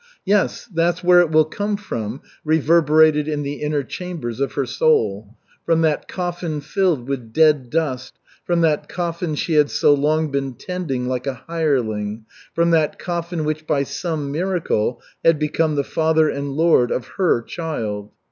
[0.25, 5.37] "Yes, that's where it will come from," reverberated in the inner chambers of her soul
[5.63, 10.55] from that coffin filled with dead dust, from that coffin she had so long been
[10.55, 12.25] tending like a hireling,
[12.55, 17.43] from that coffin which by some miracle had become the father and lord of her
[17.43, 18.11] child!